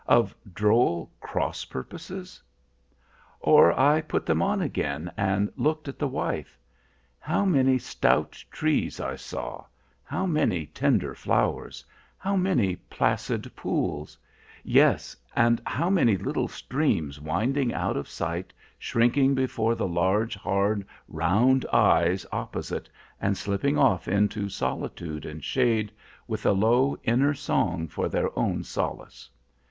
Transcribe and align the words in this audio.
of 0.07 0.33
droll 0.55 1.11
cross 1.19 1.63
purposes? 1.63 2.41
"Or 3.39 3.79
I 3.79 4.01
put 4.01 4.25
them 4.25 4.41
on 4.41 4.59
again, 4.59 5.11
and 5.15 5.53
looked 5.55 5.87
at 5.87 5.99
the 5.99 6.07
wife. 6.07 6.57
How 7.19 7.45
many 7.45 7.77
stout 7.77 8.31
trees 8.49 8.99
I 8.99 9.15
saw,—how 9.15 10.25
many 10.25 10.65
tender 10.65 11.13
flowers,—how 11.13 12.35
many 12.35 12.77
placid 12.77 13.55
pools; 13.55 14.17
yes, 14.63 15.15
and 15.35 15.61
how 15.67 15.91
many 15.91 16.17
little 16.17 16.47
streams 16.47 17.21
winding 17.21 17.71
out 17.71 17.95
of 17.95 18.09
sight, 18.09 18.53
shrinking 18.79 19.35
before 19.35 19.75
the 19.75 19.87
large, 19.87 20.33
hard, 20.35 20.83
round 21.07 21.63
eyes 21.71 22.25
opposite, 22.31 22.89
and 23.21 23.37
slipping 23.37 23.77
off 23.77 24.07
into 24.07 24.49
solitude 24.49 25.27
and 25.27 25.43
shade, 25.43 25.91
with 26.27 26.43
a 26.43 26.53
low, 26.53 26.97
inner 27.03 27.35
song 27.35 27.87
for 27.87 28.09
their 28.09 28.29
own 28.35 28.63
solace. 28.63 29.29